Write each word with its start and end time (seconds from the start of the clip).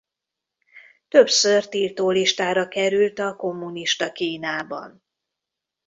Többször 1.07 1.67
tiltólistára 1.67 2.67
került 2.67 3.19
a 3.19 3.35
kommunista 3.35 4.11
Kínában. 4.11 5.03